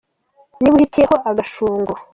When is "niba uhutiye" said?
0.59-1.05